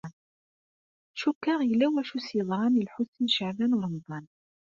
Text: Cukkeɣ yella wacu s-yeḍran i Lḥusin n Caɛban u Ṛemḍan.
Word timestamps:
Cukkeɣ 1.19 1.59
yella 1.63 1.87
wacu 1.93 2.17
s-yeḍran 2.25 2.79
i 2.79 2.83
Lḥusin 2.87 3.25
n 3.31 3.33
Caɛban 3.35 3.75
u 3.75 3.77
Ṛemḍan. 3.83 4.25